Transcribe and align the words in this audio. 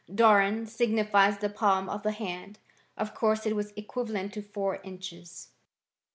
Doron 0.09 0.67
signifies 0.67 1.37
the 1.37 1.47
palm 1.49 1.87
of 1.87 2.01
the 2.01 2.09
hand: 2.11 2.57
of 2.97 3.13
course 3.13 3.45
it 3.45 3.55
was 3.55 3.71
equivalent 3.77 4.33
to 4.33 4.41
4 4.41 4.77
inches. 4.81 5.49